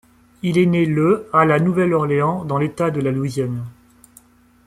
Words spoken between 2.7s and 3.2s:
de la